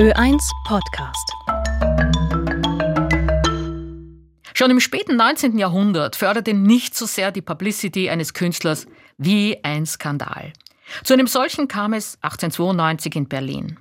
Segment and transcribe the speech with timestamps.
[0.00, 1.30] Ö1 Podcast.
[4.54, 5.58] Schon im späten 19.
[5.58, 8.86] Jahrhundert förderte nicht so sehr die Publicity eines Künstlers
[9.18, 10.54] wie ein Skandal.
[11.04, 13.78] Zu einem solchen kam es 1892 in Berlin.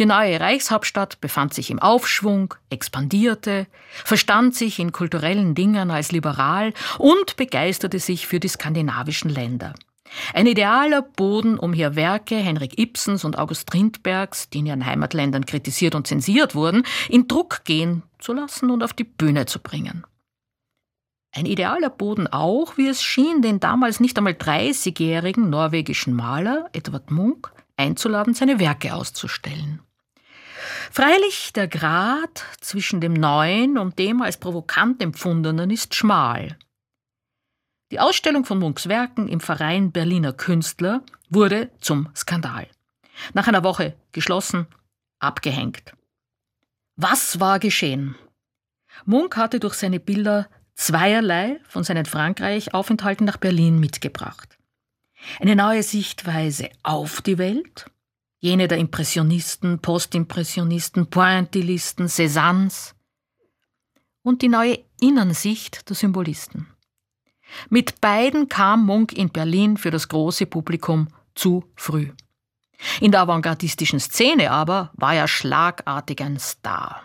[0.00, 3.68] Die neue Reichshauptstadt befand sich im Aufschwung, expandierte,
[4.04, 9.72] verstand sich in kulturellen Dingen als liberal und begeisterte sich für die skandinavischen Länder.
[10.32, 15.46] Ein idealer Boden, um hier Werke Henrik Ibsens und August Strindbergs, die in ihren Heimatländern
[15.46, 20.04] kritisiert und zensiert wurden, in Druck gehen zu lassen und auf die Bühne zu bringen.
[21.36, 27.10] Ein idealer Boden auch, wie es schien, den damals nicht einmal 30-jährigen norwegischen Maler Edvard
[27.10, 29.80] Munch einzuladen, seine Werke auszustellen.
[30.92, 36.56] Freilich, der Grad zwischen dem Neuen und dem als provokant empfundenen ist schmal.
[37.94, 42.66] Die Ausstellung von Munks Werken im Verein Berliner Künstler wurde zum Skandal.
[43.34, 44.66] Nach einer Woche geschlossen,
[45.20, 45.92] abgehängt.
[46.96, 48.16] Was war geschehen?
[49.04, 54.58] Munk hatte durch seine Bilder zweierlei von seinen Frankreich-Aufenthalten nach Berlin mitgebracht.
[55.38, 57.86] Eine neue Sichtweise auf die Welt,
[58.40, 62.96] jene der Impressionisten, Postimpressionisten, Pointillisten, Cézannes
[64.24, 66.73] und die neue Innensicht der Symbolisten.
[67.74, 72.12] Mit beiden kam Munk in Berlin für das große Publikum zu früh.
[73.00, 77.02] In der avantgardistischen Szene aber war er schlagartig ein Star.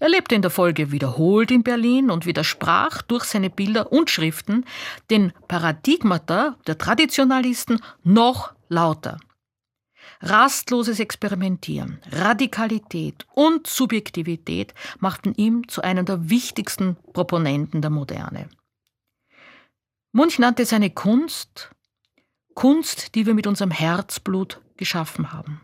[0.00, 4.64] Er lebte in der Folge wiederholt in Berlin und widersprach durch seine Bilder und Schriften
[5.10, 9.20] den Paradigmata der Traditionalisten noch lauter.
[10.22, 18.48] Rastloses Experimentieren, Radikalität und Subjektivität machten ihn zu einem der wichtigsten Proponenten der Moderne.
[20.12, 21.72] Munch nannte seine Kunst
[22.54, 25.60] Kunst, die wir mit unserem Herzblut geschaffen haben.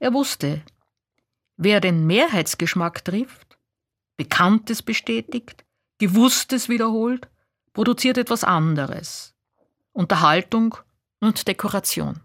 [0.00, 0.62] Er wusste,
[1.56, 3.58] wer den Mehrheitsgeschmack trifft,
[4.16, 5.64] Bekanntes bestätigt,
[5.98, 7.28] Gewusstes wiederholt,
[7.72, 9.34] produziert etwas anderes.
[9.92, 10.76] Unterhaltung
[11.20, 12.20] und Dekoration.